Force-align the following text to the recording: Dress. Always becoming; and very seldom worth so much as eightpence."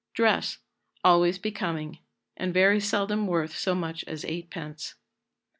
Dress. 0.15 0.57
Always 1.03 1.37
becoming; 1.37 1.99
and 2.35 2.51
very 2.55 2.79
seldom 2.79 3.27
worth 3.27 3.55
so 3.55 3.75
much 3.75 4.03
as 4.07 4.25
eightpence." 4.25 4.95